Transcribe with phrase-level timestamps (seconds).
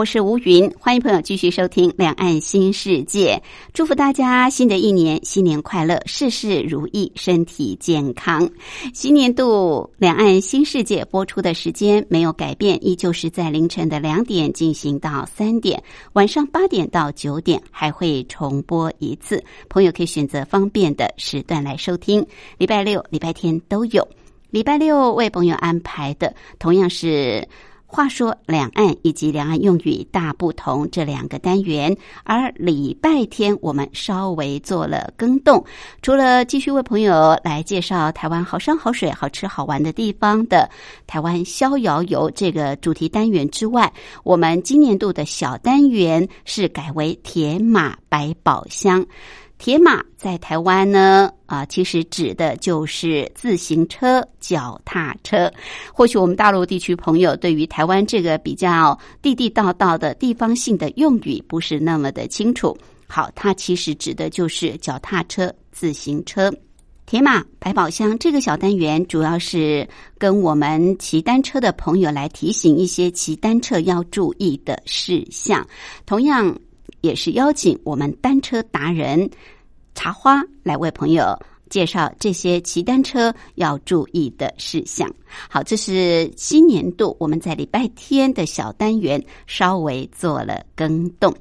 [0.00, 3.38] 我是吴云，欢迎朋友继续收听《两岸新世界》，
[3.74, 8.48] 祝福大家新的一年新年快乐，事事如意，身体健康。
[8.94, 15.82] 新年度《两岸新世界》播出的时间没有改变，依旧是在凌晨的两点进行到三点，
[16.14, 22.26] 晚上八点到九点还会重播一次，朋友可以选择方便的时段来收听。
[22.56, 24.08] 礼拜六、礼拜天都有。
[24.48, 27.46] 礼拜六为朋友安排的同样是。
[27.92, 35.64] 话说两岸以及两岸用语大不同这两个单元，而礼拜天我们稍微做了更动，
[36.00, 40.70] 除了继续为朋友来介绍台湾好山好水好吃好玩的地方的
[41.08, 49.04] 台湾逍遥游这个主题单元之外，我们今年度的小单元是改为铁马百宝箱。
[49.60, 55.52] 铁马在台湾呢，啊，其实指的就是自行车、脚踏车。
[55.92, 62.74] 或许我们大陆地区朋友对于台湾这个比较地地道道的地方性的用语不是那么的清楚。
[63.06, 66.50] 好，它其实指的就是脚踏车、自行车。
[67.04, 69.86] 铁马百宝箱这个小单元主要是
[70.16, 75.66] 跟我们骑单车的朋友来提醒一些骑单车要注意的事项。
[76.06, 76.58] 同样。
[77.00, 79.28] 也是邀请我们单车达人
[79.94, 85.08] 茶花来为朋友介绍这些骑单车要注意的事项。
[85.48, 91.32] 好，这是新年度我们在礼拜天的小单元稍微做了更动。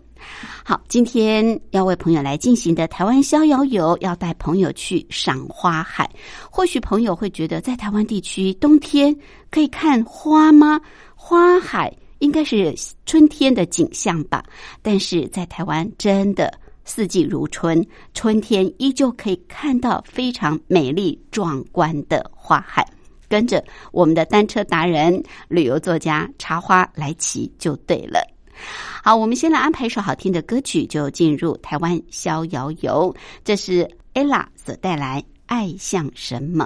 [0.65, 6.09] 好，今天要为朋友来进行的台湾逍遥游，要带朋友去赏花海。
[6.51, 9.15] 或许朋友会觉得，在台湾地区冬天
[9.49, 10.81] 可以看花吗？
[11.15, 11.91] 花海。
[12.19, 12.75] 应该是
[13.05, 14.43] 春天的景象吧，
[14.81, 16.53] 但是在台湾真的
[16.85, 22.85] 四季如春，春天依旧可以看到非常美丽壮观的花海。
[23.27, 28.19] 跟着我们的单车达人、旅游作家茶花来骑就对了。
[29.03, 33.15] 好，我们先来安排一首好听的歌曲，就进入台湾逍遥游。
[33.43, 36.65] 这是 ella 所带来《爱像什么》。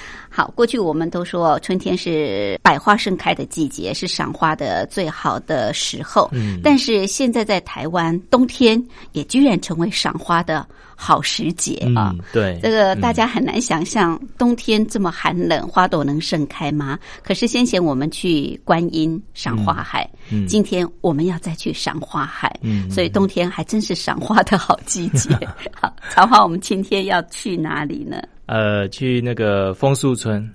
[0.33, 6.29] 好，过去我们都说春天是百花盛开的季节，是赏花的最好的时候。
[6.31, 8.81] 嗯，但是现在在台湾，冬天
[9.11, 12.15] 也居然成为赏花的好时节啊！
[12.31, 16.97] 对，这个大家很难想象，冬天这么寒冷，花朵能盛开吗？
[17.21, 20.09] 可是先前我们去观音赏花海，
[20.47, 22.49] 今天我们要再去赏花海，
[22.89, 25.29] 所以冬天还真是赏花的好季节。
[25.75, 28.21] 好，长花，我们今天要去哪里呢？
[28.51, 30.51] 呃，去那个枫树村，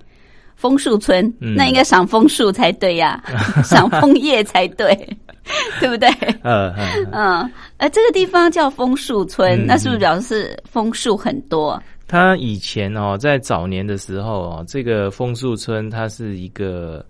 [0.55, 3.23] 枫树村，那应该赏枫树才对呀，
[3.65, 4.95] 赏枫叶才对，
[5.81, 6.07] 对不对？
[6.43, 6.71] 嗯
[7.11, 11.81] 嗯，呃，这个地方叫枫树村，那是不是表示枫树很多？
[12.07, 17.03] 它以前哦，在早年的时候哦，这个枫树村它是一个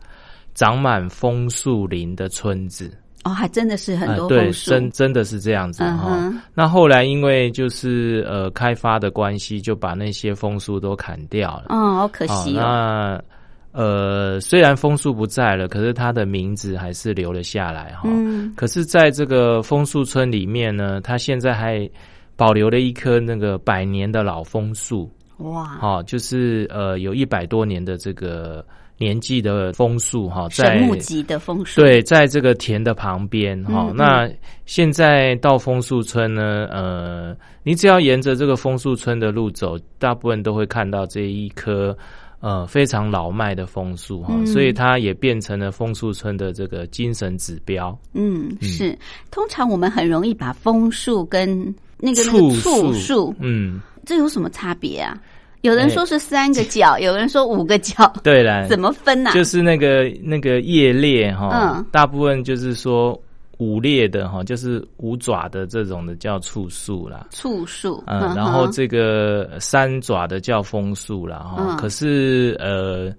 [0.56, 2.92] 长满枫树林的村子。
[3.27, 6.33] 哦，还真的是很多枫树，真真的是这样子哈。
[6.53, 11.65] 那后来因为就是呃开发的关系，就把那些枫树都砍掉了。
[11.69, 12.53] 嗯，好可惜。
[12.53, 13.21] 那
[13.74, 18.03] 呃，虽然枫树不在了，可是它的名字还是留了下来哈。
[18.06, 18.53] 嗯。
[18.56, 21.89] 可是在这个枫树村里面呢，它现在还
[22.38, 25.12] 保留了一棵那个百年的老枫树。
[25.39, 25.77] 哇！
[25.81, 28.65] 哦，就是呃，有一百多年的这个。
[28.98, 33.92] 年纪的枫树哈，在木级的枫树对，在这个田的旁边哈。
[33.96, 34.27] 那
[34.66, 41.96] 现在到枫树村呢，呃，你只要沿着这个枫树村的路走，大部分都会看到这一棵
[42.39, 47.98] 呃非常老迈的枫树哈，所以它也变成了枫树村的这个精神指标。
[48.13, 48.98] 嗯，是。
[49.30, 52.51] 通常我们很容易把枫树跟那个树
[52.94, 55.16] 树，嗯，这有什么差别啊？
[55.67, 59.31] 有人说是三个角，有人说五个角， 对了，怎么分呢？
[59.33, 63.21] 就是那个那个叶裂哈，大部分就是说
[63.57, 71.39] 五裂的哈，就是五爪的这种的叫触树啦，触树，嗯，然后这个三爪的叫枫树啦。
[71.39, 71.75] 哈。
[71.75, 73.12] 可是呃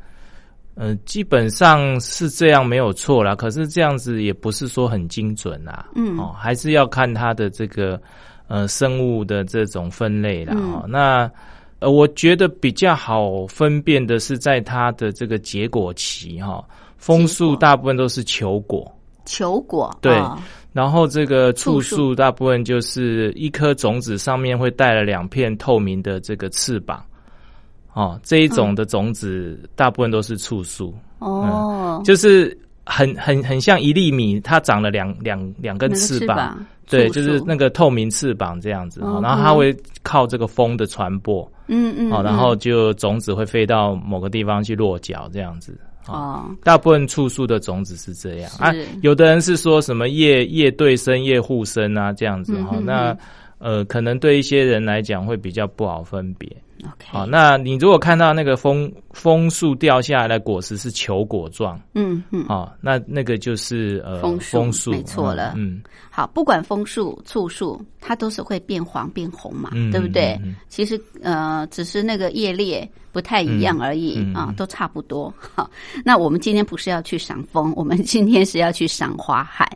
[0.75, 3.35] 呃，基本上是这样没有错啦。
[3.35, 8.01] 可是这样子也不是说很精准啦，嗯，哦，还是要看它的这个
[8.47, 10.55] 呃生物的这种分类啦。
[10.55, 10.87] 哈。
[10.89, 11.31] 那。
[11.81, 16.65] 呃，我觉得比较好分辨的是在它的这个结果期哈，
[16.97, 18.91] 枫树大部分都是球果，
[19.25, 20.21] 球果对，
[20.73, 27.01] 然后这个醋树大部分就是一颗种子上面会带了两片透明的这个翅膀，
[27.95, 32.57] 哦，这一种的种子大部分都是醋树哦，就是
[32.89, 36.67] 很很很像一粒米，它长了两两两根翅膀。
[36.91, 45.79] 对，就是那个透明翅膀这样子，然后它会靠这个风的传播，嗯嗯，好，然后就种子会飞到某个地方去落脚这样子。
[46.07, 48.51] 哦，大部分醋树的种子是这样。
[48.59, 53.15] 啊，有的人是说什么叶叶对生、叶互生啊这样子哈，那
[53.59, 56.51] 呃，可能对一些人来讲会比较不好分别。
[57.07, 65.81] 好，那你如果看到那个枫枫树掉下来的果实是球果状，嗯嗯，好，那那个就是呃枫树，没错了，嗯，
[66.11, 70.39] 好，不管枫树、醋树，它都是会变黄变红嘛，对不对？
[70.69, 75.33] 其实呃，只是那个叶裂不太一样而已啊，都差不多。
[75.39, 75.71] 好，
[76.05, 79.69] 那我们今天不是要去赏枫，我们今天是要去赏花海。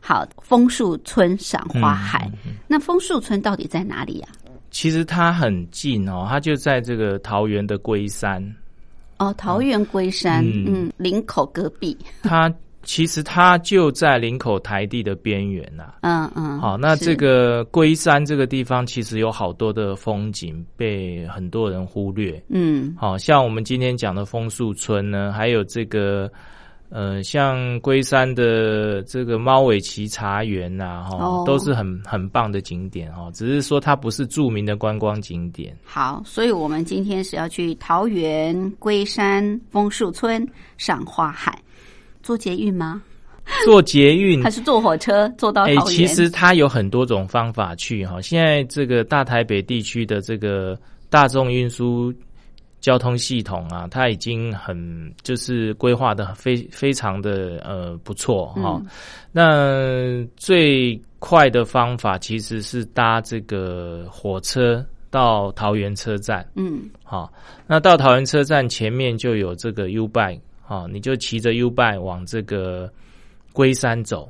[0.00, 2.30] 好，枫树村赏花海，
[2.66, 4.28] 那枫树村到底在哪里呀？
[4.70, 8.42] 其实它很近哦，它就在这个桃园的龟山。
[9.18, 11.96] 哦，桃园龟山，嗯，林口隔壁。
[12.22, 15.94] 它其实它就在林口台地的边缘呐。
[16.02, 16.60] 嗯嗯。
[16.60, 22.42] 好，那这个龟山这个地方其实有好多的风景被很多人忽略。
[22.48, 22.94] 嗯。
[22.96, 26.30] 好像我们今天讲的枫树村呢，还有这个。
[26.90, 33.30] 呃，像龟山的这个猫尾奇茶园呐，哈，都是很很棒的景点哈。
[33.32, 35.76] 只是说它不是著名的观光景点。
[35.84, 41.60] 好，所以我们今天是要去桃园龟山枫树村赏花海。
[42.22, 43.02] 坐捷运吗？
[43.64, 45.86] 坐捷运 还是坐火车坐到桃哎、园？
[45.86, 48.20] 其实它有很多种方法去哈。
[48.20, 50.78] 现在这个大台北地区的这个
[51.08, 52.12] 大众运输
[52.80, 58.80] 交通系统啊，它已经很就是规划的非非常的呃不错哈。
[58.82, 58.86] 嗯
[59.30, 66.44] 那最快的方法其实是搭这个火车到桃园车站。
[66.56, 66.88] 嗯。
[67.04, 67.32] 好，
[67.66, 72.90] 那到桃园车站前面就有这个 U bike，好，你就骑着 U bike 往这个
[73.52, 74.28] 龟山走，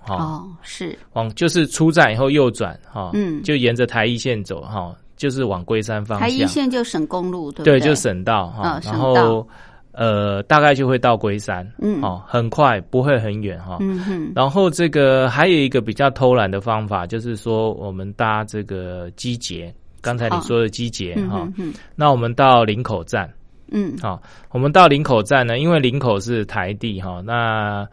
[0.00, 0.98] 好，哦是。
[1.12, 3.42] 往就是出站以后右转，哈，嗯。
[3.42, 7.88] 就沿着台一线走，哈，就是往龟山方台一向，线就省公路对不对，对？
[7.88, 9.46] 就省道哈然后
[9.92, 13.76] 呃，大概就会到龟山，嗯哦，很快，不会很远哈。
[13.80, 21.46] 嗯哼然后这个还有一个比较偷懒的方法，就是说我们搭这个机捷，刚才你说的机捷哈
[21.94, 23.30] 那我们到林口站。
[23.74, 27.86] 嗯好，我们到林口站呢，因为林口是台地哈，那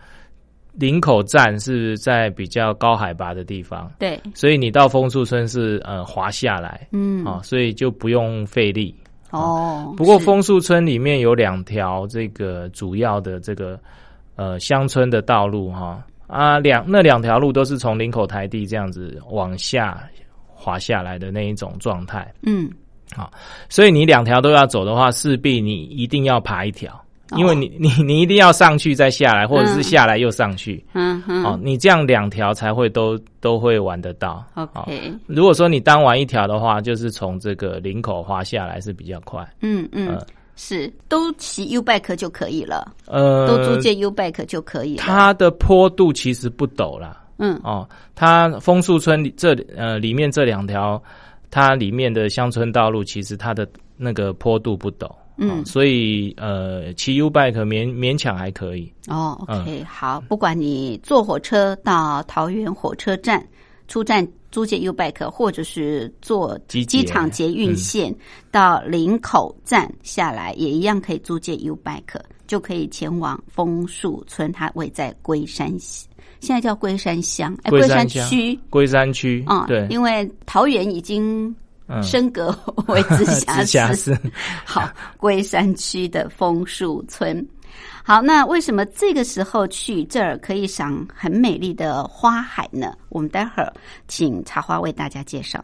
[0.79, 4.19] 林口站是在比较高海拔的地方，对。
[4.33, 6.88] 所以你到枫树村是呃滑下来。
[6.91, 7.25] 嗯。
[7.25, 8.95] 啊，所以就不用费力。
[9.31, 13.79] 哦，不过枫树村里面有两条这个主要的这个
[14.36, 16.03] 呃乡村的道路哈。
[16.25, 20.01] 啊两那两条路都是从林口台地这样子往下
[20.45, 22.69] 滑下来的那一种状态，嗯。
[23.15, 23.31] 好
[23.69, 27.00] 所以你两条都要走的话，势必你一定要爬一条，哦
[27.38, 34.43] 因为你 你你一定要上去再下来，或者是下来又上去，嗯哼哦，你这样两条才会都都会玩得到。
[34.55, 39.48] 哦 OK 如果说你单玩一条的话，就是从这个领口滑下来是比较快。
[39.62, 40.25] 嗯嗯呃
[40.62, 45.03] 是都骑 U bike 就可以了，呃，都租借 U bike 就可以了。
[45.03, 47.24] 它的坡度其实不陡啦。
[47.38, 51.01] 嗯哦，它枫树村里这呃里面这两条，
[51.50, 55.09] 它里面的乡村道路其实它的那个坡度不陡。
[55.39, 58.91] 嗯哦所以呃，骑 U bike 勉勉强还可以。
[59.08, 63.46] 哦嗯，OK，好，不管你坐火车到桃园火车站
[63.88, 68.13] 出站租借 U bike，或者是坐机机场捷运线
[68.51, 78.60] 到林口站下来，也一样可以租借 U bike，就可以前往枫树村，它位在龟山县，现在叫龟山乡，哎，龟龟山区。
[78.69, 81.55] 龟山区啊、对，因为桃园已经嗯
[82.03, 83.25] 升格 为直
[83.65, 84.17] 辖市。
[84.65, 87.48] 好，龟山区的枫树村。
[88.03, 92.93] 好，那为什么这个时候去这儿可以赏很美丽的花海呢？
[93.10, 93.72] 我们待会儿
[94.08, 95.63] 请茶花为大家介绍。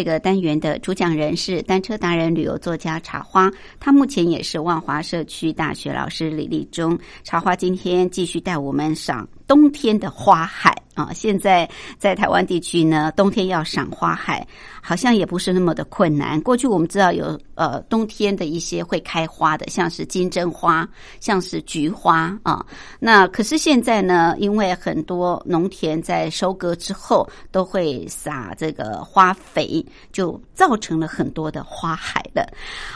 [0.00, 6.98] 这个单元的主讲人是单车达人、旅游作家茶花，他目前也是万华社区大学老师李立忠。
[7.22, 11.10] 茶花今天继续带我们赏冬天的花海啊！
[11.12, 14.46] 现在在台湾地区呢，冬天要赏花海。
[14.82, 16.40] 好像也不是那么的困难。
[16.40, 20.88] 过去我们知道有呃冬天的一些会开花的，像是金针花，
[21.20, 22.64] 像是菊花啊。
[22.98, 32.48] 那可是现在呢，因为很多农田在收割之后都会撒这个花肥，就造成了很多的花海了。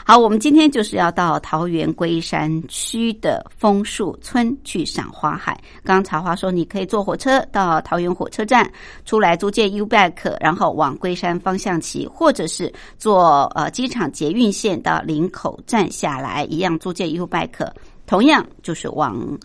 [0.03, 5.53] 好，我们今天就是要到桃园龟山区的枫树村去赏花海。
[5.83, 8.67] 刚刚茶花说，你可以坐火车到桃园火车站
[9.05, 11.75] 出来租借 U bike，然后往龟山方向。
[11.85, 17.69] 骑，或者是坐呃机场捷运线到林口站下来，一样租借 U bike，
[18.07, 19.37] 同样就是往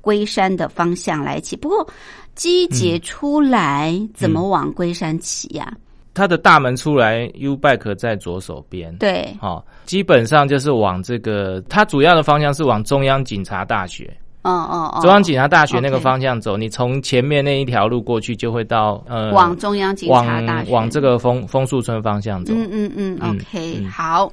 [0.00, 1.56] 龟山的方向来骑。
[1.56, 1.86] 不过
[2.34, 5.70] 机捷出来怎么往龟山骑呀？
[6.14, 8.96] 它的大门出来，U bike 在左手边。
[8.98, 14.14] 对，好，基本上就是往这个，它主要的方向是往中央警察大学。
[14.42, 15.00] 哦哦哦！
[15.00, 22.52] 中央警察大学那个方向走，你从前面那一条路过去，就会到呃，往中央警察大学，往这个枫枫树村方向走。
[22.56, 24.32] 嗯嗯嗯，OK，好。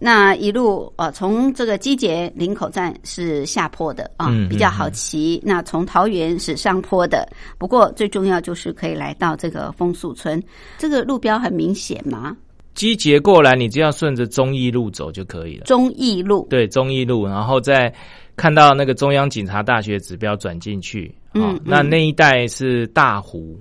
[0.00, 5.40] 那一路呃，从这个基捷林口站是下坡的啊，比较好骑。
[5.44, 10.42] 那从桃园是上坡的，不过最重要就是可以来到这个枫树村。
[10.78, 12.36] 这个路标很明显吗？
[12.74, 15.64] 基捷过来，你只要顺着中义路走就可以了。
[15.64, 17.94] 中义路对中义路，然后再。
[18.36, 23.60] 看到那个中央警察大学指标转进去，嗯，那那一带是大湖，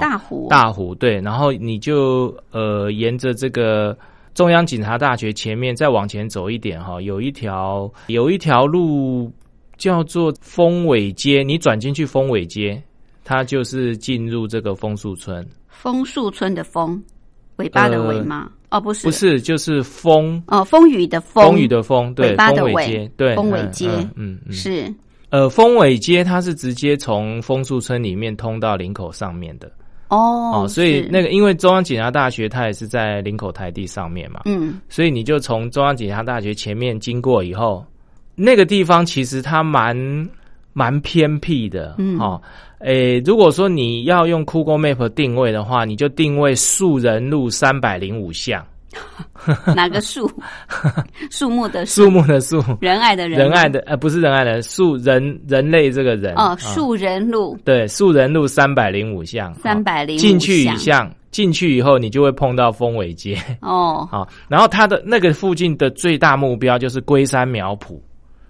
[0.00, 3.96] 大湖，大湖，对，然后你就呃沿着这个
[4.34, 9.30] 中央警察大学前面再往前走一点哈，有一条有一条路
[9.76, 12.82] 叫做丰尾街，你转进去丰尾街，
[13.24, 17.02] 它就是进入这个枫树村，枫树村的枫，
[17.56, 18.50] 尾巴的尾吗？
[18.70, 24.94] 哦，不是，不是，就是风哦，风雨的风，风雨的风，对，风尾街，对，风尾街，嗯，嗯是，
[25.30, 29.70] 呃，风尾街它是直接从枫树村里面通到林口上面的，
[30.08, 37.84] 哦，哦，所以那个因为中央警察大学它也是在林口台地上面嘛，嗯，所以你就从中央警察大学前面经过以后，
[38.36, 39.96] 那个地方其实它蛮
[40.72, 42.40] 蛮偏僻的，嗯，哦。
[42.80, 48.64] 诶，如果说你要用 Google Map 定位的话，你就定位树人路三百零五巷。
[49.76, 50.28] 哪个 树？
[51.30, 52.10] 树木的树。
[52.10, 56.34] 木的树，仁爱的仁，仁爱的呃，不是仁爱的树人人类这个人。
[56.34, 63.38] 哦，树人路对，树人路三百零五巷，三百零进去一巷，进去以后你就会碰到丰尾街。
[63.60, 67.96] 哦， 好，然后它的那个附近的最大目标就是龟山苗圃。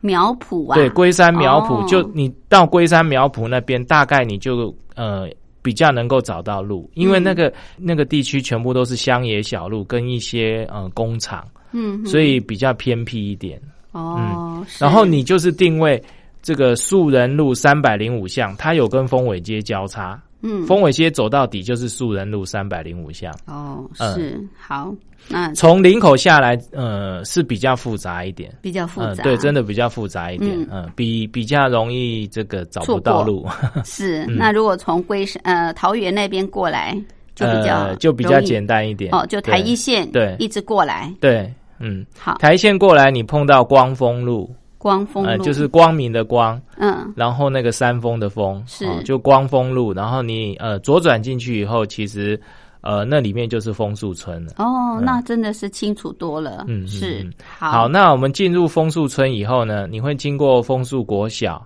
[0.01, 5.29] 苗圃啊，对，龟山苗圃，就你到龟山苗圃那边，大概你就呃
[5.63, 13.61] 比较能够找到路，因为那个那个地区全部都是乡野小路跟一些呃工厂，嗯，所以比较偏僻一点。
[13.93, 16.03] 哦，然后你就是定位
[16.43, 20.21] 这个树人路三百零五巷，它有跟丰尾街交叉。
[20.43, 23.35] 嗯，风尾街走到底就是树人路三百零五巷。
[23.47, 24.95] 哦，是好。
[25.29, 33.47] 那从林口下来，呃，是比较复杂一点，比较复杂，对，真的比较复杂一点，嗯，比比较容易这个找不到路。
[33.85, 36.99] 是， 那如果从龟山呃桃园那边过来，
[37.35, 39.15] 就比较就比较简单一点。
[39.15, 52.41] 哦，就台一线对，一直过来，对，嗯，好，台一线过来，你碰到光丰路，光丰路就是光明的光，嗯，然后那个山峰的峰是就光丰路，然后你呃左转进去以后，其实。
[52.83, 54.55] 呃，那里面就是枫树村了。
[54.57, 56.65] 哦，那真的是清楚多了。
[56.67, 57.87] 嗯，是好。
[57.87, 61.63] 那我们进入枫树村以后呢，你会经过枫树国小。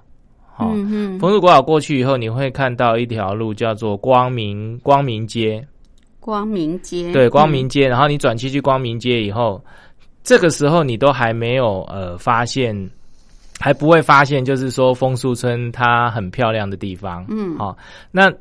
[0.59, 1.19] 嗯嗯。
[1.21, 5.65] 枫树国小过去以后，你会看到一条路叫做光明光明街。
[6.19, 7.13] 光明街。
[7.13, 7.87] 对，光明街。
[7.87, 9.65] 然后你转去去光明街以后，
[10.25, 12.75] 这个时候你都还没有呃发现，
[13.59, 17.25] 还不会发现，就是说枫树村它很漂亮的地方。
[17.29, 17.57] 嗯。
[17.59, 17.77] 好，
[18.11, 18.33] 那。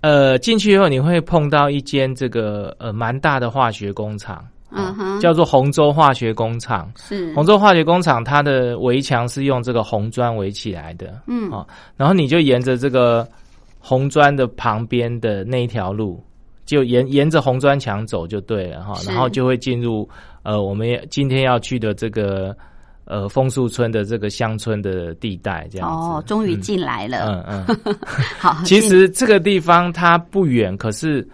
[0.00, 6.88] 呃进去以后，你会碰到一间这个呃蛮大的化学工厂，嗯哼，叫做洪州化学工厂。
[6.96, 11.66] 是洪州化学工厂它的围墙是用这个红砖围起来的，嗯哦，
[11.96, 13.26] 然后你就沿着这个
[13.80, 16.22] 红砖的旁边的那一条路，
[16.64, 20.08] 就沿沿着红砖墙走就对了哈，是然后就会进入
[20.44, 22.56] 呃我们也今天要去的这个
[23.08, 25.94] 呃枫树村的这个乡村的地带，这样子。
[25.94, 27.44] 哦，终于进来了。
[27.48, 27.96] 嗯嗯，
[28.38, 31.26] 好，其实这个地方它不远，可是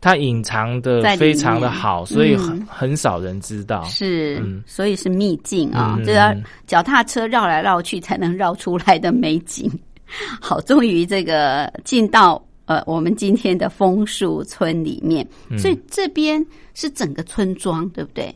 [0.00, 3.82] 它隐藏的非常的好，所以嗯很很少人知道。
[3.84, 9.70] 是，嗯所以是秘境啊，嗯这要嗯脚踏车绕来绕去才能绕出来的美景。
[10.40, 18.34] 好，终于这个进到呃我们今天的枫树村里面，嗯所以这边是整个村庄，对不对？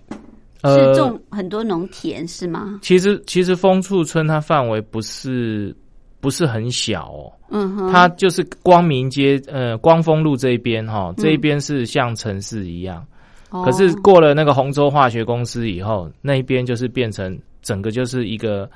[0.62, 2.78] 呃是种很多农田是吗？
[2.82, 5.74] 其实其实枫树村它范围不是
[6.20, 11.14] 不是很小哦，嗯哼，它就是光明街呃光丰路这一边哈，嗯。
[11.18, 13.06] 这一边是像城市一样，
[13.50, 13.62] 哦。
[13.64, 18.68] 可是过了那个洪州化学公司以后，那一边就是变成整个就是一个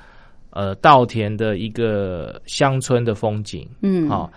[0.51, 3.69] 呃稻田的一个乡村的风景。
[3.83, 4.09] 嗯。
[4.09, 4.31] 好、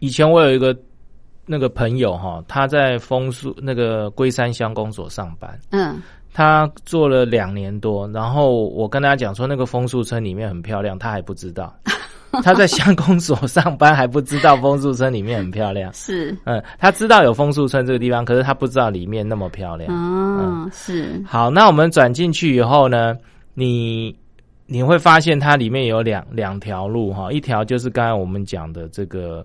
[0.00, 0.76] 以前我有一个
[1.46, 6.02] 那个朋友哈，他在枫树那个龟山乡公所上班，嗯
[6.36, 11.74] 他做了两年多，然后我跟他讲说那个枫树村里面很漂亮，他还不知道。
[12.44, 16.36] 他在乡公所上班还不知道枫树村里面很漂亮， 是。
[16.44, 19.88] 嗯，他知道有枫树村这个地方，可是他不知道里面那么漂亮。
[19.90, 20.70] 嗯。
[20.70, 21.24] 是。
[21.26, 23.16] 好，那我们转进去以后呢，
[23.54, 24.14] 你
[24.66, 29.42] 你会发现它里面有两两条路哈，一条就是刚才我们讲的这个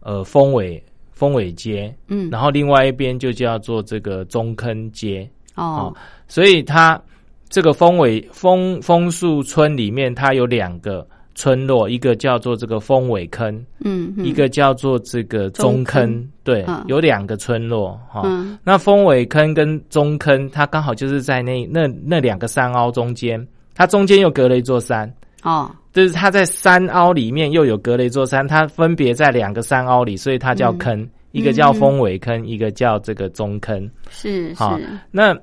[0.00, 2.28] 呃丰尾丰尾街，嗯。
[2.28, 5.94] 然后另外一边就叫做这个中坑街，哦
[6.28, 7.00] 所以它
[7.48, 14.24] 这个丰尾枫枫树村里面，它有两个村落，一个叫做这个丰尾坑，嗯嗯。
[14.24, 18.22] 一个叫做这个中中坑，坑对，嗯有两个村落哈。
[18.24, 18.58] 嗯。
[18.64, 25.12] 那丰尾坑跟中坑，它刚好就是在那那那两个山凹中间，它中间又隔了一座山，
[25.42, 25.70] 哦。
[25.92, 33.90] 就是它在山凹里面又有隔了一座山，它分别在两个山凹里，所以它叫坑，一个叫丰尾坑，一个叫这个中坑。
[34.10, 34.86] 是好是。
[35.10, 35.34] 那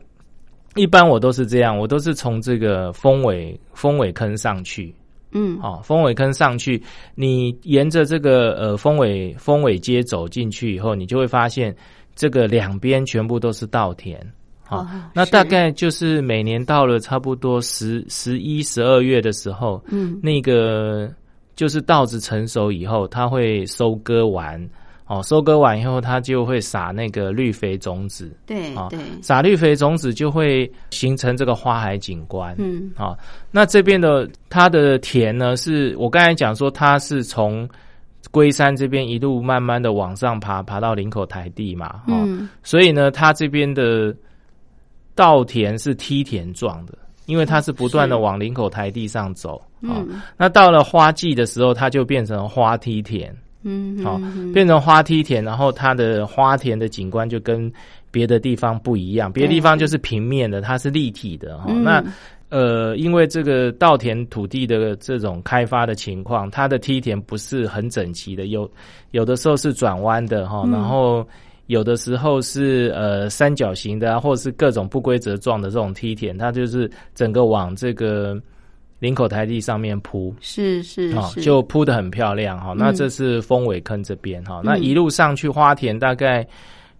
[0.75, 4.93] 一般我都是这样，我都是从这个峰尾峰尾坑上去，
[5.31, 6.81] 嗯哦，峰尾坑上去，
[7.15, 11.75] 你沿着这个呃峰尾峰尾街走进去以后，你就会发现
[12.15, 14.19] 这个两边全部都是稻田。
[14.65, 21.11] 好、哦是那大概就是每年到了差不多十十一、十二月的时候，嗯那个
[21.55, 24.67] 就是稻子成熟以后，它会收割完。
[25.13, 28.35] 哦，收割完以后，它就会撒那个绿肥种子。
[28.45, 32.55] 对啊对对撒绿肥种子就会形成这个花海景观。
[32.57, 33.15] 嗯啊，
[33.51, 37.69] 那这边的它的田呢，是我刚才讲说，它是从
[38.31, 44.15] 龟山这边一路慢慢的往上爬，爬到林口台地嘛，哦、嗯所以呢，它这边的
[45.13, 46.97] 稻田是梯田状的，
[47.27, 49.57] 因为它是不断的往林口台地上走。
[49.83, 53.35] 啊、嗯那到了花季的时候，它就变成花梯田。
[53.63, 57.71] 嗯好嗯变成花梯田，然后它的花田的景观就跟
[58.11, 61.83] 别的地方不一样，别的地方就是平面的，它是立体的哈、嗯。
[61.83, 62.03] 那
[62.49, 68.69] 呃，因为这个稻田土地的这种开发的情况，它的梯田不是很整齐的，有
[69.09, 70.71] 有的时候是转弯的哈，嗯。
[70.71, 71.27] 然后
[71.65, 78.39] 有的时候是呃三角形的啊，或者是各种不规则状的这种梯田，它就是整个往这个
[78.99, 80.33] 林口台地上面铺。
[80.39, 86.45] 是是哦，就铺的很漂亮哈、那嗯这是丰尾坑这边哈、那一路上去花田大概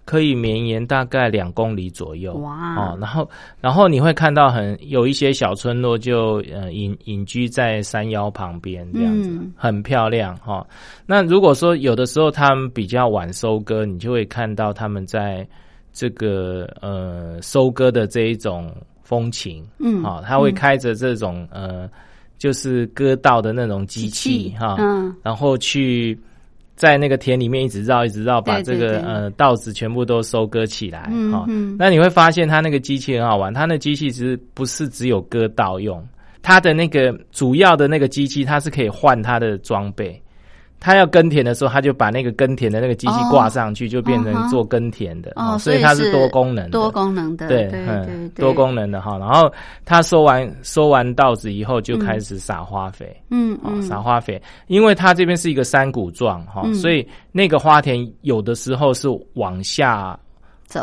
[0.06, 2.34] 可以绵延大概两公里左右。
[2.40, 2.76] 哇。
[2.76, 3.30] 哦，然后
[3.62, 9.54] 然后你会看到很有一些小村落就呃隐隐居在山腰旁边这样子，嗯。
[9.56, 10.66] 很漂亮哈、
[11.06, 15.48] 那如果说有的时候他们比较晚收割，你就会看到他们在
[15.94, 18.76] 这个呃收割的这一种
[19.14, 19.64] 风情。
[19.78, 21.88] 嗯好、他会开着这种、呃，
[22.40, 26.18] 就是割稻的那种机器哈，嗯然后去
[26.76, 36.04] 在那个田里面一直绕，一直绕，把这个呃稻子全部都收割起来哈、嗯嗯那你会发现他那个机器很好玩，他那机器其实不是只有割稻用，
[36.42, 40.20] 它的那个主要的那个机器，它是可以换它的装备。
[40.84, 45.32] 他要耕田的时候，他就把那个耕田的那个机器哦挂上去，就变成做耕田的。
[45.38, 46.72] 哦，所以它是多功能的。
[46.72, 49.18] 多功能的，对，对嗯对对，多功能的哈。
[49.18, 49.50] 然后
[49.86, 54.40] 他收完收完稻子以后，就开始撒花肥，哦，嗯嗯撒花肥。
[54.68, 60.20] 因为它这边是一个山谷状哈，嗯所以那个花田有的时候是往下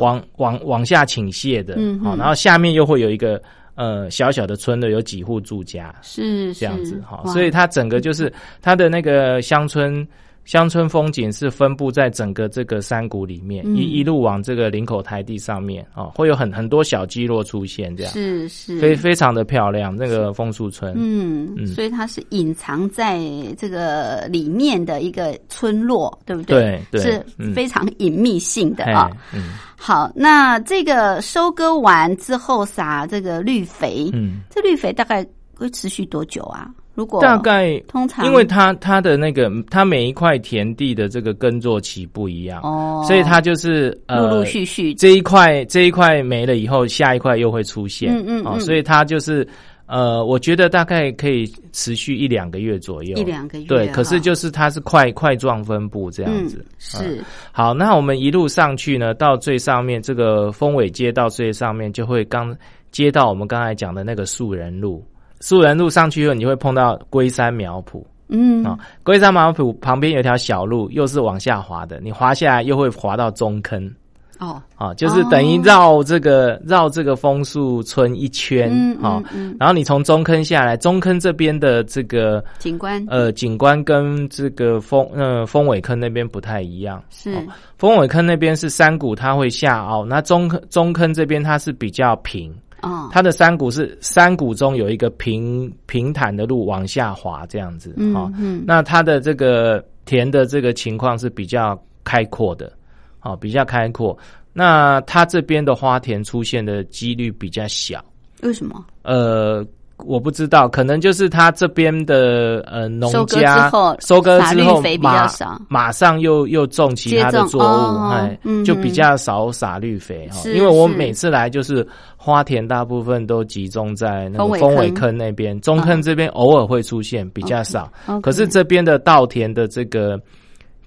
[0.01, 3.39] 往往往下倾斜的，嗯嗯好，然后下面又会有一个
[3.81, 5.95] 呃小小的村落，有几户住家。
[6.03, 10.07] 是这样子哈，所以它整个就是它的那个乡村
[10.45, 13.77] 乡村风景是分布在整个这个山谷里面，嗯。
[13.77, 18.13] 一一路往这个林口台地上面哦，会有很很多小聚落出现，这样。
[18.13, 18.79] 是是。
[18.79, 19.95] 非非常的漂亮。
[19.95, 21.67] 那个枫树村，嗯，嗯。
[21.67, 23.19] 所以它是隐藏在
[23.57, 26.81] 这个里面的一个村落，对不对？
[26.91, 27.55] 对是嗯。
[27.55, 29.11] 非常隐秘性的啊。
[29.33, 36.69] 嗯好，那这个收割完之后撒这个绿肥，嗯，这绿肥大概会持续多久啊？
[36.95, 44.93] 如果大概通常因为它它的那个它每一块田地的这个耕作期不一样，哦，所以它就是呃陆陆续续。
[44.93, 49.49] 这一块这一块没了以后，下一块又会出现，哦，嗯嗯哦所以它就是
[49.91, 56.65] 呃，我觉得大概可以持续一两个月左右，一两个月对，可是就是它是块块状分布这样子。
[56.65, 62.57] 嗯、是好，那我们一路上去呢，到最上面这个丰尾街道最上面，就会刚
[62.93, 65.05] 接到我们刚才讲的那个树人路。
[65.41, 68.79] 树人路上去以后，你就会碰到龟山苗圃嗯啊。
[69.03, 73.93] 龟山苗圃旁边有一条小路，又是往下滑的，你滑下来又会滑到中坑。
[74.41, 74.61] 哦。
[74.77, 79.57] 啊，就是等于绕这个、绕这个枫树村一圈嗯啊、嗯嗯。
[79.61, 83.05] 然后你从中坑下来，中坑这边的这个景观。
[83.09, 87.03] 呃景观跟这个峰呃峰尾坑那边不太一样。
[87.11, 87.33] 是。
[87.35, 87.43] 哦。
[87.79, 93.09] 峰尾坑那边是山谷，它会下凹；那中坑中坑这边它是比较平，哦。
[93.13, 97.95] 它的山谷是山谷中有一个平平坦的路往下滑这样子。
[97.97, 98.65] 嗯哦嗯。
[98.67, 102.73] 那它的这个田的这个情况是比较开阔的，
[103.21, 104.19] 好、比较开阔。
[104.53, 108.05] 那它这边的花田出现的几率比较小，
[108.43, 109.65] 为什么呃，
[109.99, 120.43] 我不知道，可能就是它这边的呃农家收割之后绿肥比较马少马上又又种其他的作物，哦哎、嗯就比较少撒绿肥哈。
[120.47, 127.89] 因为我每次来就是花田大部分都集中在那个丰尾坑坑那边，中坑这边偶尔会出现，比较少。
[128.21, 130.21] 可是这边的稻田的这个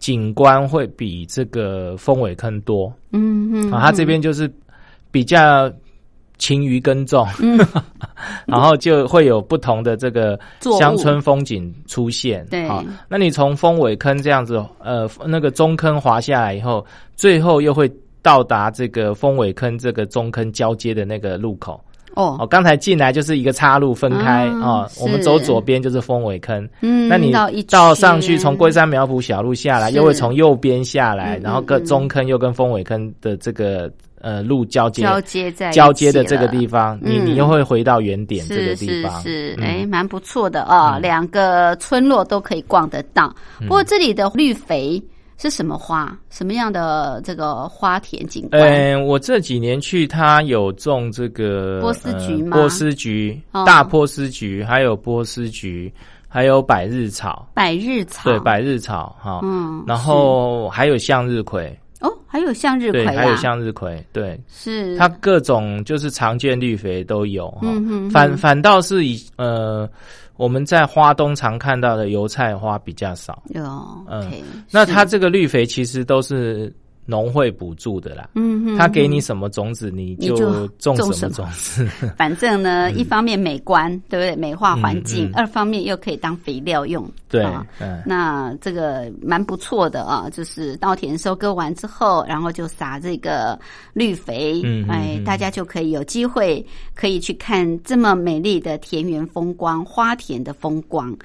[0.04, 2.94] 景观会比这个风尾坑多。
[3.14, 4.54] 嗯嗯啊，它这边就是
[5.12, 5.72] 比较
[6.38, 7.58] 勤于耕种，嗯。
[8.46, 10.38] 然后就会有不同的这个
[10.78, 12.46] 乡村风景出现。
[12.50, 12.68] 对。
[12.68, 16.86] 好，那你从风尾坑这样子，呃，那个中坑滑下来以后，
[17.16, 17.90] 最后又会
[18.22, 21.82] 到达这个风尾坑这个中坑交接的那个路口。
[22.16, 26.68] 哦，哦刚才进来就是一个岔路分开啊哦，我们走左边就是峰尾坑。
[26.82, 37.26] 嗯那你到一到上去从龟山苗圃小路下来，又会从右边下来，嗯然后跟中坑又跟峰尾坑的这个呃路交接交接在交接的这个地方，你嗯。
[37.26, 39.22] 你又会回到原点这个地方。
[39.22, 41.02] 是哎，蛮不错的啊，嗯。
[41.02, 43.34] 两个村落都可以逛得到。
[43.62, 45.02] 不过这里的绿肥
[45.38, 46.18] 是什么花？
[46.30, 48.62] 什么样的这个花田景观？
[48.62, 55.92] 嗯，我这几年去，它有种这个波斯菊吗呃波斯菊、哦大波斯菊，还有波斯菊，
[56.28, 59.40] 还有百日草，百日草，对，百日草哈。
[59.44, 61.78] 嗯，然后还有向日葵，
[62.34, 64.98] 还有向日葵还有向日葵，对，是。
[64.98, 67.60] 它各种就是常见绿肥都有哈。
[67.62, 69.88] 嗯哼反反倒是以呃
[70.36, 73.44] 我们在花东常看到的油菜花比较少。
[73.50, 73.64] 有
[74.10, 74.32] 嗯
[74.72, 76.74] 那它这个绿肥其实都是
[77.06, 78.30] 农会补助的啦。
[78.36, 81.86] 嗯哼，他给你什么种子，你你就就种种什么种子。
[82.18, 84.36] 反正呢，一方面美观，对不对？
[84.36, 87.10] 美化环境嗯；嗯二方面又可以当肥料用。
[87.30, 93.60] 对啊，嗯，那这个蛮不错的啊，就是稻田收割完之后，然后就撒这个
[93.94, 101.16] 绿肥，嗯嗯哎，嗯大家就可以有机会可以去看这么美丽的田园风光、花田的风光。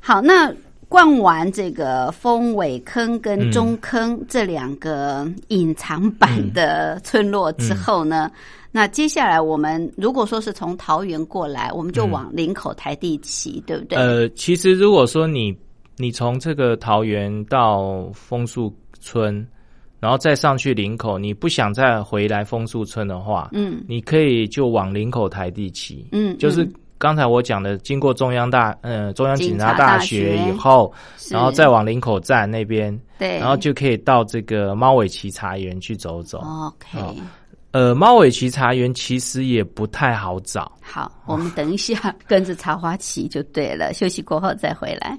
[0.00, 0.52] 好，那
[0.88, 8.30] 逛完这个丰尾坑跟中坑这两个隐藏版的村落之后呢，
[8.70, 13.98] 那接下来我们如果说是从桃园过来，我们就往林口台地骑，对不对？
[13.98, 15.56] 呃，其实如果说你
[15.96, 19.44] 你从这个桃园到枫树村，
[19.98, 23.82] 然后再上去林口，你不想再回来枫树村的话，嗯。
[23.88, 30.92] 你可以就往林口台地骑，嗯，就是嗯刚才我讲的，经过中央大呃中央警察大大学学以后，
[31.30, 36.38] 然后再往林口站那边，对，然后就可以到这个猫尾奇茶园去走走。
[36.38, 37.14] OK，、哦
[37.72, 40.72] 呃，猫尾奇茶园其实也不太好找。
[40.80, 45.18] 好，我们等一下跟着茶花旗就对了，休息过后再回来。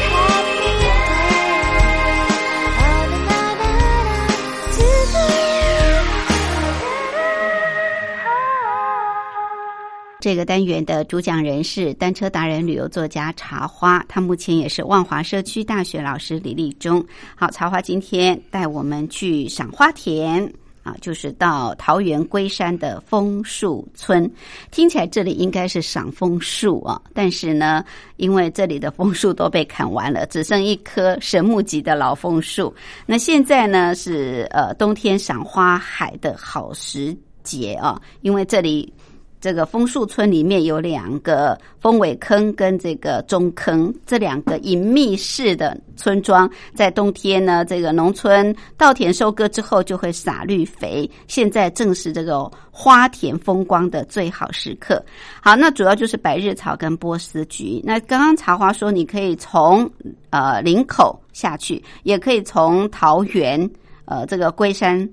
[10.21, 17.03] 这个单元的主讲人是单车达人、旅游作家茶花，他目前也是万华社区大学老师李立忠。
[17.35, 20.45] 好，茶花今天带我们去赏花田
[20.83, 24.31] 啊，就是到桃园龟山的枫树村。
[24.69, 27.83] 听起来这里应该是赏枫树啊，但是呢，
[28.17, 32.71] 因为这里的枫树都被砍完了，只剩一棵神木级的老枫树。
[33.07, 38.93] 那现在呢是呃冬天赏花海的好时节啊，因为这里。
[39.41, 55.03] 这个枫树村里面有两个枫尾坑跟这个中坑，这两个隐秘式的村庄，在冬天呢，这个农村稻田收割之后就会撒绿肥，现在正是这个花田风光的最好时刻。
[55.41, 57.81] 好，那主要就是百日草跟波斯菊。
[57.83, 59.89] 那刚刚茶花说，你可以从
[60.29, 63.67] 呃林口下去，也可以从桃园
[64.05, 65.09] 呃这个龟山。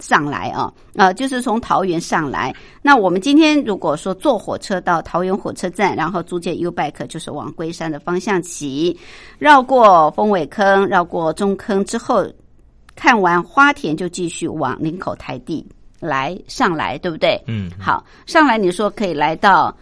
[0.00, 2.54] 上来啊，呃，就是从桃园上来。
[2.82, 8.98] 那我们今天如果说坐火车到桃园火车站，然后租借 U bike，就是往龟山的方向骑，
[9.38, 12.26] 绕过蜂尾坑，绕过中坑之后，
[12.94, 15.66] 看完花田就继续往林口台地
[16.00, 17.40] 来上来，对不对？
[17.46, 19.74] 嗯，好，上来你说可以来到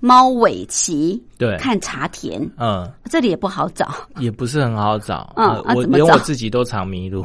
[0.00, 3.88] 猫尾旗，对，看茶田，嗯，这里也不好找，
[4.18, 7.22] 也不是很好找，嗯呃我连我自己都常迷路，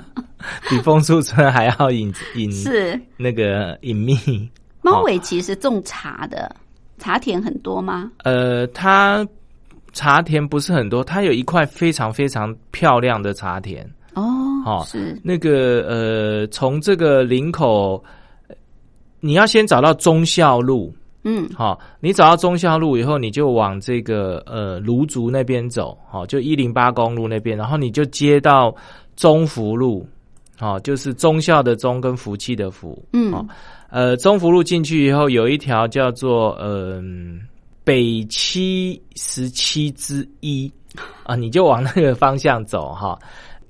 [0.68, 3.00] 比枫树村还要隐隐是。
[3.16, 4.16] 那个隐秘。
[4.82, 6.54] 猫尾旗是种茶的，
[6.98, 8.12] 茶田很多吗？
[8.22, 9.26] 呃，它
[9.94, 13.82] 茶田不是很多，它有一块非常非常漂亮的茶田。
[14.12, 14.22] 哦，
[14.66, 15.18] 哦是。
[15.24, 18.04] 那个呃，从这个林口，
[18.48, 18.54] 呃
[19.20, 20.94] 你要先找到忠孝路。
[21.24, 28.74] 嗯好、你找到忠孝路以后，你就往这个呃芦竹那边走，好、就一零八公路那边，然后你就接到
[29.16, 30.06] 中福路，
[30.58, 33.46] 好、就是忠孝的忠跟福气的福，嗯哦
[33.90, 37.40] 呃，中福路进去以后有一条叫做嗯、
[37.84, 40.70] 北七十七之一
[41.22, 43.18] 啊，你就往那个方向走哈。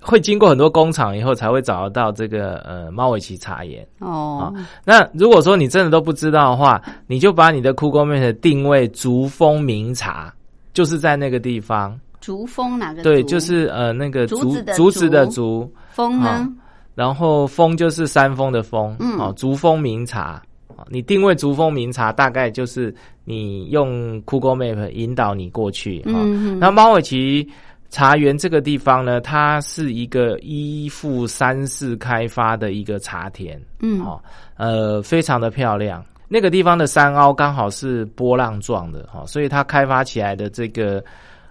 [0.05, 3.87] 会经过很多工厂以后，才会找得到这个呃猫尾旗茶园。
[4.01, 4.53] 哦，
[4.85, 10.33] 那如果说你真的都不知道的话，你就把你的 Google Map 定位竹峰名茶，
[10.75, 11.99] 就是在那个地方。
[12.21, 13.09] 竹峰哪个竹？
[13.09, 16.49] 对，就是呃那个竹竹子的竹子的竹竹，峰呢？
[16.95, 20.43] 然后峰就是山峰的峰，嗯哦，竹峰名茶。
[20.69, 22.93] 哦你定位竹峰名茶，大概就是
[23.25, 26.13] 你用 Google Map 引导你过去哈。
[26.15, 27.49] 嗯那猫尾旗
[27.95, 34.21] 茶园这个地方呢，它是一个依附山势开发的一个茶田，嗯哦，
[34.57, 36.05] 呃，非常的漂亮。
[36.27, 41.05] 那个地方的山凹刚好是波浪状的哈、哦，所以它开发起来的这个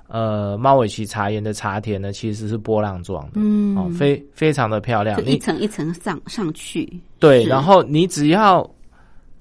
[0.10, 5.16] 呃猫尾崎茶园的茶田呢，其实是波浪状的，嗯哦，非非常的漂亮。
[5.16, 6.92] 就一你层一层上上去。
[7.20, 8.70] 对，然后你只要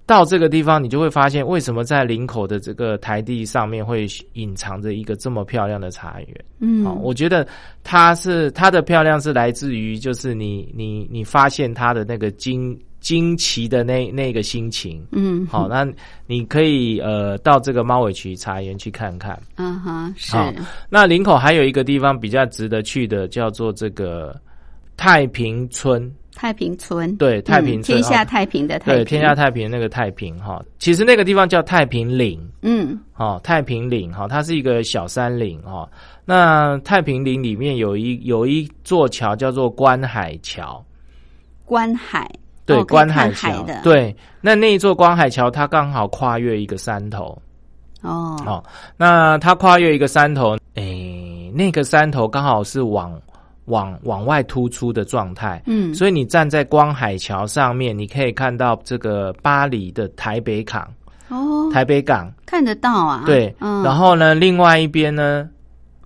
[0.05, 6.45] 到这个地方，你就会发现为什么在林口的这个台地上面会隐藏着一个这么漂亮的茶园。
[6.59, 7.47] 嗯，哦，我觉得
[7.85, 15.07] 它是它的漂亮是来自于就是你你你发现它的那个惊惊奇的那那个心情。
[15.13, 15.87] 嗯，好、那
[16.27, 19.41] 你可以呃到这个猫尾曲茶园去看看。
[19.57, 20.53] 嗯哼，是好
[20.91, 24.39] 那林口还有一个地方比较值得去的，叫做这个
[24.97, 26.13] 太平村。
[26.35, 27.17] 太平村。
[27.17, 29.19] 对，太平嗯、天下哦太平的太对，平。
[29.19, 35.89] 天下太平那个太平哈，其实那个地方叫太平岭嗯哦，太平岭哈，它是一个小山岭哈。
[36.25, 40.85] 那太平岭里面有一有一座桥叫做观海桥，
[41.65, 42.29] 观海。
[42.65, 43.67] 对，哦观海桥。
[43.83, 47.37] 对，那那一座观海桥它刚好跨越一个山头
[48.03, 48.37] 哦。
[48.47, 48.63] 哦，
[48.97, 53.21] 那它跨越一个山头，诶，那个山头刚好是往
[53.67, 55.95] 往往外突出的状态，嗯。
[55.95, 60.89] 所以你站在光海桥上面，你可以看到这个巴黎的台北港。
[61.29, 63.23] 哦，台北港，看得到啊。
[63.25, 63.83] 对，嗯。
[63.83, 65.49] 然后呢，另外一边呢，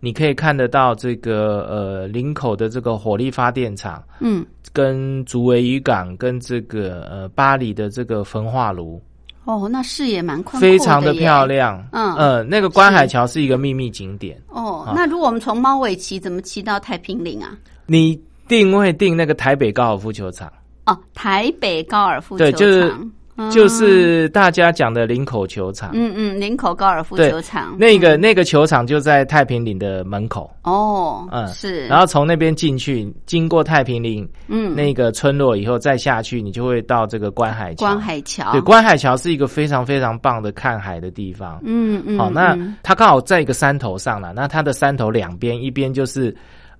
[0.00, 4.44] 你可以看得到这个呃林口的这个火力发电厂，嗯。
[4.72, 9.00] 跟竹围渔港跟这个呃巴黎的这个焚化炉，
[9.46, 11.46] 哦，那视野蛮宽阔非常的漂。
[11.46, 11.82] 亮。
[11.92, 17.56] 嗯呃，那个观海桥是一个秘密景点，哦，那如果我们从猫尾骑，怎么骑到太平岭啊？
[17.86, 20.52] 你定位定那个台北高尔夫球场，
[20.86, 22.92] 哦，台北高尔夫球场，对就是
[23.36, 25.90] 嗯就是大家讲的林口球场。
[25.92, 37.86] 嗯嗯，林口高尔夫球场那个那个球场就在太平岭的门口，哦，嗯是，然后从那边进去，经过太平岭嗯，那个村落以后，再下去，你就会到这个观海桥。
[37.86, 41.60] 观海桥，对，观海桥是一个非常非常棒的看海的地方。
[41.64, 44.32] 嗯嗯，好，那嗯它刚好在一个山头上了。
[44.34, 46.34] 那它的山头两边，一边就是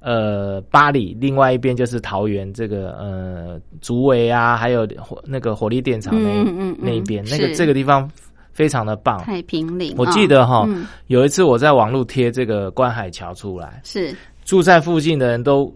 [0.06, 8.08] 呃巴黎，另外一边就是桃园这个呃竹围啊，还有火那个火力电厂那、嗯嗯嗯那一边，那个这个地方
[8.52, 9.18] 非常的棒。
[9.18, 10.86] 太平岭，我记得哈、嗯。
[11.08, 14.14] 有一次我在网络贴这个观海桥出来，是。
[14.44, 15.74] 住在附近的人都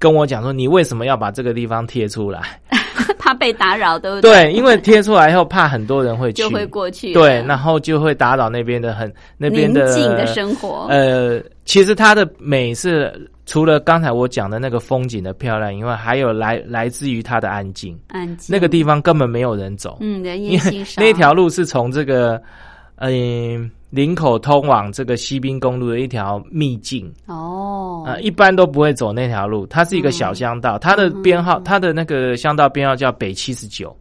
[0.00, 2.40] 跟我讲说，你为什么要把这个地方贴出来？
[3.18, 17.96] 怕被打扰，对不对，因为贴出来以后，怕很多人会去，就会过去，对，然后就会打扰那边的很那边的宁静的生活，呃，其实它的美是除了刚才我讲的那个风景的漂亮以外，还有来来自于它的安静。
[18.08, 18.52] 安静。
[18.52, 22.40] 那个地方根本没有人走，嗯，人因为烟稀少，那条路是从这个
[23.00, 27.12] 嗯、林口通往这个西滨公路的一条秘境。
[27.26, 33.94] 哦，呃，一般都不会走那条路，它是一个小乡道，它的编号，它的那个乡道编号叫北七十九，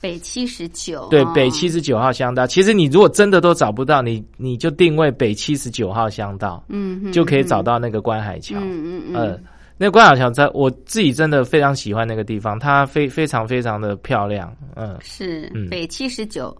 [0.00, 2.46] 北七十九，对，哦北七十九号乡道。
[2.46, 8.58] 其实你如果真的都找不到，你你就定位北七十九号乡道，嗯哼就可以找到那个观海桥。
[8.58, 9.40] 嗯嗯嗯，呃，
[9.76, 14.50] 那个观海桥在我自己真的非常喜欢那个地方，它非非常非常的漂亮。
[14.74, 16.56] 嗯，是嗯北七十九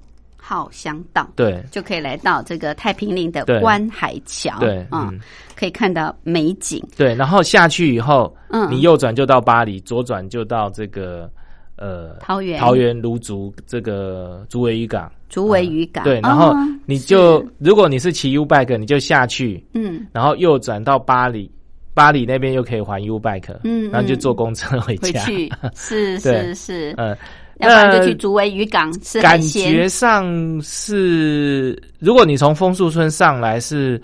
[0.46, 1.28] 号乡道。
[1.34, 1.60] 对。
[1.72, 5.20] 就可以来到这个太平岭的观海桥，对，嗯，嗯。
[5.56, 11.30] 可以看到美景，对，然后下去以后，嗯，你右转就到巴黎，左转就到这个
[11.76, 12.60] 呃桃园。
[12.60, 15.10] 桃园芦竹这个竹围渔港。
[15.28, 17.48] 竹围渔港，对，然后哦你就是。
[17.58, 20.06] 如果你是骑 U bike，你就下去，嗯。
[20.12, 21.50] 然后右转到巴黎，
[21.94, 25.24] 巴黎那边又可以还 U bike，嗯然后就嗯坐公车回回家。
[25.24, 25.50] 去。
[25.74, 27.16] 是 是是，嗯，
[27.58, 34.00] 要不然就那去竹围渔港吃海鲜感觉，上是，如果你从枫树村上来是，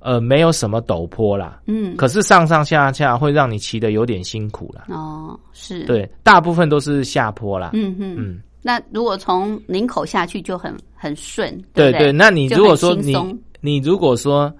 [0.00, 4.86] 呃，没有什么陡坡啦，嗯，可是上上下下会让你骑的有点辛苦啦。
[4.88, 7.70] 哦是，，对，大部分都是下坡啦。
[7.72, 13.14] 嗯嗯，嗯，那如果从林口下去就很很顺，不对对，那你如果说你
[13.60, 14.52] 你如果说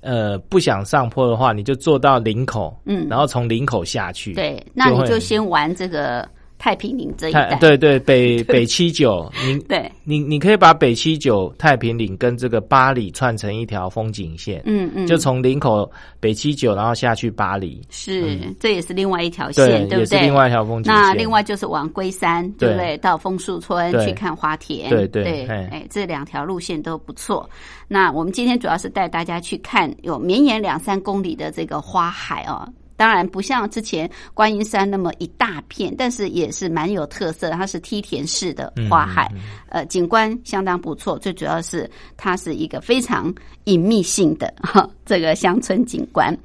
[0.00, 3.06] 呃不想上坡的话，你就坐到林口，嗯。
[3.08, 4.34] 然后从林口下去。
[4.34, 6.28] 对，那你就先玩这个
[6.62, 15.90] 太平岭这一带，对对北 北七九，你对，你你可以把北七九太平岭跟这个巴黎串成一条风景线，嗯嗯，就从林口
[16.20, 19.98] 北七九，然后下去巴黎，是，这也是另外一条线，对不对？
[19.98, 21.02] 也是另外一条风景线。
[21.02, 22.90] 那另外就是往龟山，对不对？
[22.92, 27.50] 对到枫树村去看花田，对对哎，这两条路线都不错。
[27.88, 32.72] 那我们今天主要是带大家去看有绵延两三公里的这个花海哦。
[32.96, 37.56] 当然不像之前观音山那么一大片，但是也是蛮有特色的。
[37.56, 41.18] 它是梯田式的花海，嗯呃，景观相当不错。
[41.18, 43.32] 最主要是它是一个非常
[43.64, 46.36] 隐秘性的哈这个乡村景观。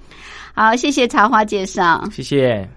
[0.54, 2.08] 好，谢谢茶花介绍。
[2.12, 2.77] 谢谢。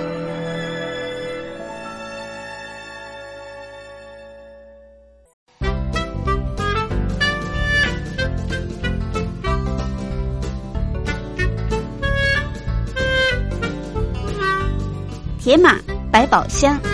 [16.11, 16.90] 百宝箱。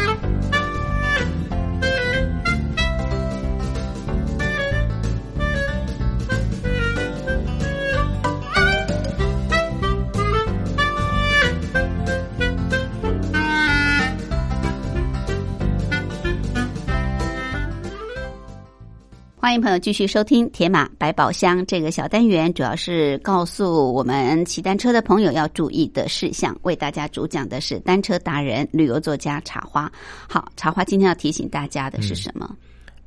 [19.57, 26.55] 迎朋友继续收听《铁马百宝箱》这个小单元，主要是告诉我们骑单车的朋友要注意的事项。
[26.61, 29.91] 为大家主讲的是单车达人、旅游作家茶花。
[30.29, 32.55] 好，茶花今天要提醒大家的是什么？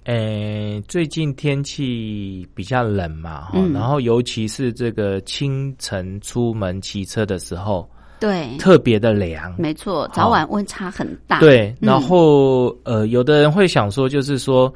[0.07, 7.89] 诶，最近天气比较冷嘛，哈、嗯然后尤其是这个清晨出门骑车的时候，
[8.19, 9.55] 对，特别的凉。
[9.57, 11.39] 没错，早晚温差很大。
[11.39, 14.73] 对，嗯然后、呃，有的人会想说，就是说，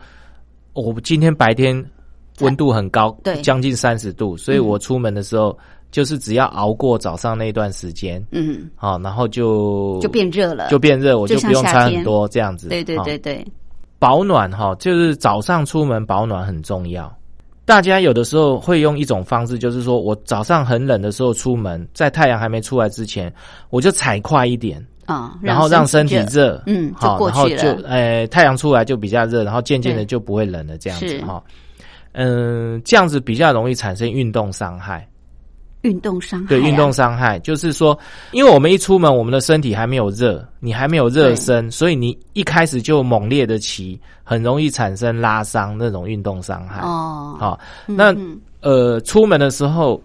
[0.75, 1.75] 我今天白天
[2.41, 3.41] 温度很高，对。
[3.43, 4.67] 将近三十度，所以嗯。
[4.67, 5.57] 我出门的时候，
[5.91, 12.69] 就是只要熬过早上那段时间，嗯，好、然后就就变热了，就变热，我就就不用穿很多这样子。
[12.69, 13.47] 对对好对对，
[13.99, 17.17] 保暖哈，就是早上出门保暖很重要。
[17.65, 23.33] 大家有的时候会用一种方式，就是说我早上很冷的时候出门，在太阳还没出来之前，
[23.71, 31.43] 我就踩快一点，啊，然后让身体热，嗯好，然后就去了呃太阳出来就比较热，然后渐渐的就不会冷了，这样子是哈。
[32.13, 35.09] 嗯，这样子比较容易产生运动伤害。
[35.83, 37.99] 运动伤害啊，对，运动伤害就是说，
[38.33, 46.81] 因为我们一出门，我们的身体还没有热，你还没有热身，所以你一开始就猛烈的骑，很容易产生拉伤那种运动伤害。
[46.81, 50.01] 哦，好，那嗯呃，出门的时候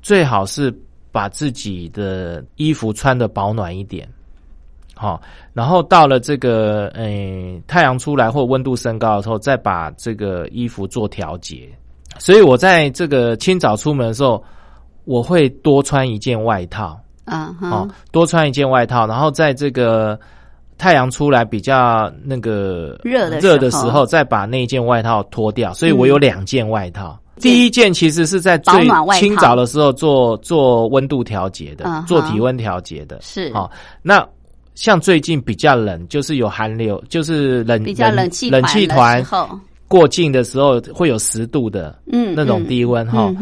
[0.00, 0.74] 最好是
[1.12, 4.08] 把自己的衣服穿的保暖一点。
[5.00, 5.18] 好，
[5.54, 7.08] 然后到了这个呃
[7.66, 11.66] 太阳出来或温度升高的时候，再把这个衣服做调节。
[12.18, 14.44] 所以我在这个清早出门的时候，
[15.06, 20.20] 我会多穿一件外套，嗯哦，，多穿一件外套，然后在这个
[20.76, 25.72] 太阳出来比较那个热的热的时候，再把那一件外套脱掉。
[25.72, 27.18] 所以我有两件外套。
[27.36, 28.86] 第一件其实是在最
[29.18, 33.18] 清早的时候做做温度调节的，做体温调节的。
[33.22, 33.70] 是好、
[34.02, 34.22] 那
[34.74, 39.24] 像最近比较冷，就是有寒流，就是冷比较冷气冷气团，
[39.88, 43.32] 过境的时候会有十度的嗯，那种嗯低温哈、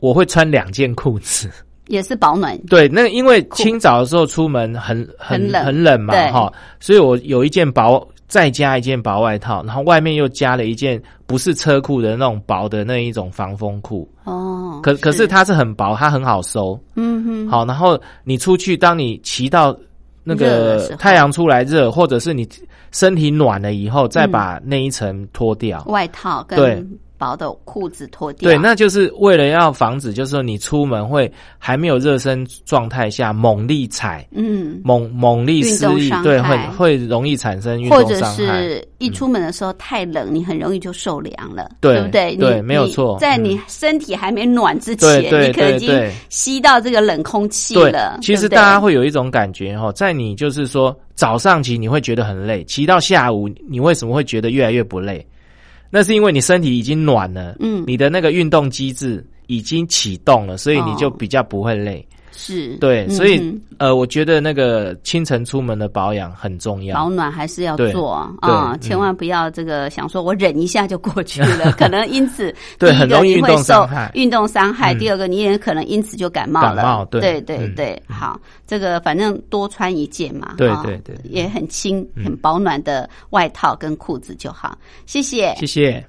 [0.00, 1.50] 我会穿两件裤子。
[1.88, 5.64] 也是保暖， 对，那因为清早的时候出门很很很冷。
[5.66, 14.10] 很冷嘛哈，所以我有一件薄，再加一件薄外套，然后外面又加了一件不是车裤的那种薄的那一种防风裤。
[14.24, 15.26] 哦，可可是。
[15.26, 16.78] 它是很薄，它很好收。
[16.96, 19.76] 嗯哼，好，然后你出去，当你骑到
[20.24, 22.48] 那个太阳出来热，或者是你
[22.90, 24.30] 身体暖了以后，再嗯。
[24.30, 25.84] 把那一层脱掉。
[25.86, 26.58] 外套对。
[26.58, 38.60] 跟薄的裤子脱掉，对，那就是为了要防止，就是说你出门会还没有热身状态下猛力踩、嗯，猛猛力施力对，会会容易产生运或者动伤害。
[38.60, 42.36] 是一出门的时候太冷，你很容易就受凉了，对不对？
[42.36, 48.18] 对没有错在你嗯身体还没暖之前，你可能已经对对吸到这个冷空气对了。
[48.20, 55.26] 其实大家会有一种感觉哈，在你就是说早上骑你会觉得很累，骑到下午你为什么会觉得越来越不累？
[55.94, 62.04] 那是因为你身体已经暖了，嗯你的那个运动机制已经启动了，所以你就哦比较不会累。
[62.36, 66.96] 是对，嗯所以哼呃，我觉得那个清晨出门的保养很重要。
[66.96, 76.76] 保暖还是要做啊、千万不要这个想说我忍一下就过去了，可能因此 对第一个很容易会受运动伤害，嗯第二个你也可能因此就感冒了。
[76.76, 84.76] 感冒对对对好，这个反正多穿一件嘛，啊对对对也很轻、嗯很保暖的外套跟裤子就好。
[85.06, 85.54] 谢谢。
[85.56, 86.04] 谢谢。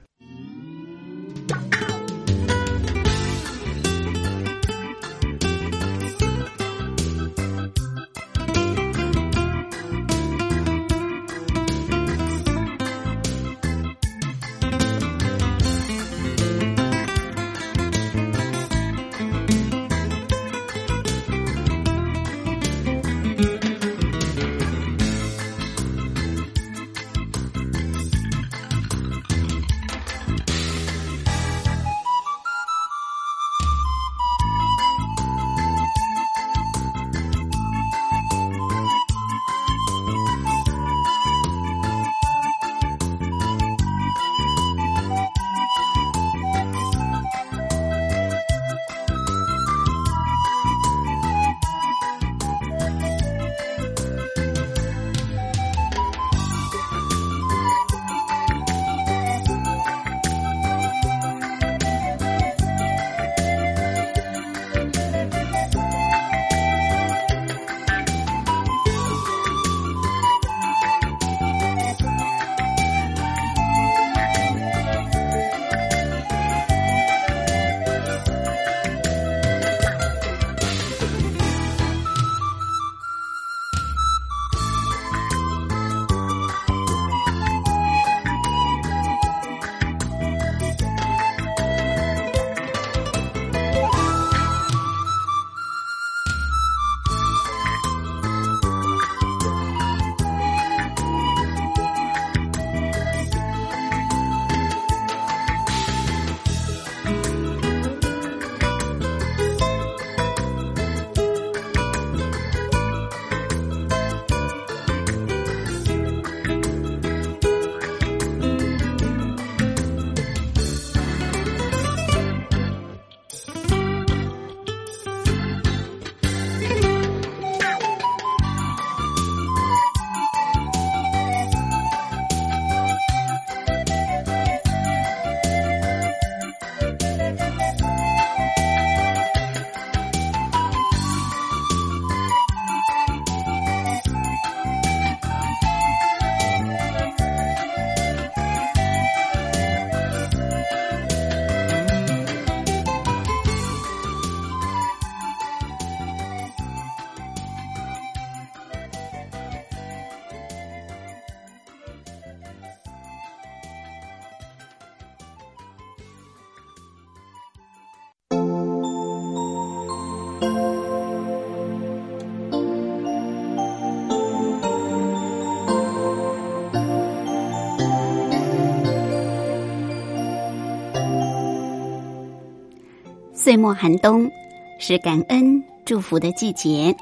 [183.45, 184.31] 岁末寒冬
[184.79, 186.95] 是感恩祝福的季节，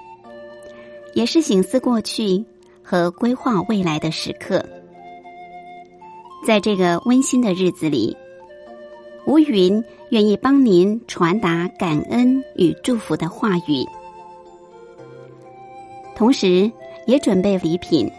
[1.13, 2.43] 也是醒思过去
[2.83, 4.61] 和规划未来的时刻。
[6.45, 8.17] 在这个温馨的日子里，
[9.25, 13.87] 吴云愿意帮您传达感恩与祝福的话语，
[16.13, 16.69] 同时
[17.07, 18.11] 也准备礼品，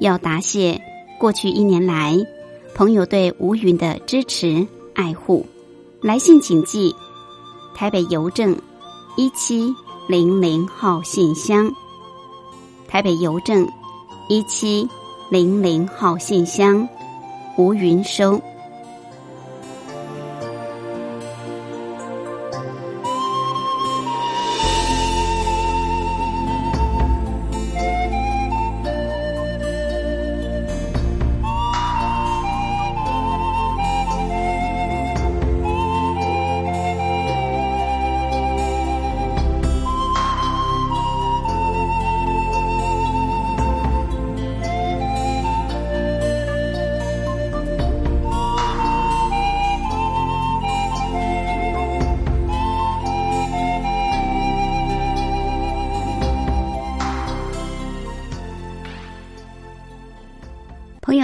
[0.00, 0.78] 要答谢
[1.18, 2.14] 过去一年来
[2.74, 5.46] 朋友对吴云的支持爱护。
[6.02, 6.94] 来信请寄。
[7.76, 8.58] 台北邮政
[9.16, 9.70] 一七
[10.08, 11.70] 零零号信箱，
[12.88, 13.68] 台北邮政
[14.30, 14.88] 一七
[15.28, 16.88] 零零号信箱，
[17.58, 18.40] 吴云收。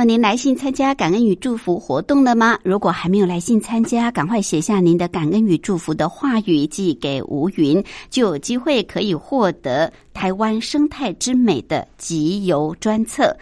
[0.04, 2.58] 您来信参加感恩与祝福活动了吗？
[2.64, 13.36] 如果还没有来信参加，赶快写下您的感恩与祝福的话语寄给吴云，就有机会可以获得台湾生态之美的集邮专册。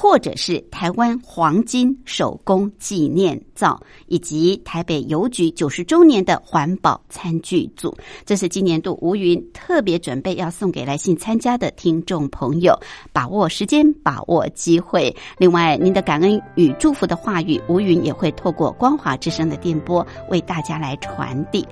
[0.00, 3.76] 或者是台湾黄金手工纪念皂，
[4.06, 7.92] 以及台北邮局九十周年的环保餐具组，
[8.24, 12.78] 这是今年度吴云特别准备要送给来信参加的听众朋友。
[13.12, 15.12] 把握时间，把握机会。
[15.36, 21.66] 另外，您的感恩与祝福的话语，吴云也会透过光华之声的电波为大家来传递。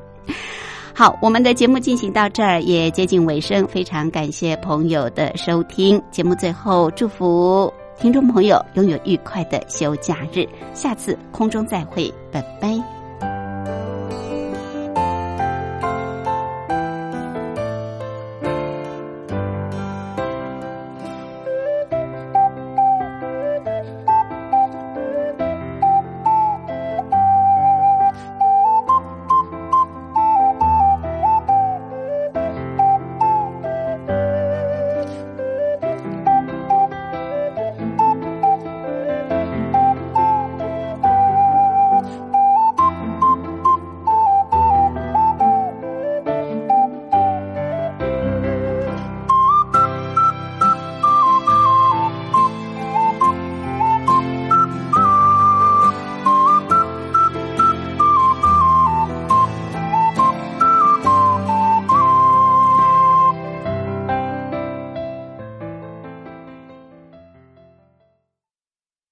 [0.93, 6.03] 好，我们的节目进行到这儿也接近尾声，非常感谢朋友的收听。
[6.11, 7.72] 节目最后祝福。
[7.99, 12.95] 听众朋友，拥有愉快的休假日，下次空中再会，拜拜。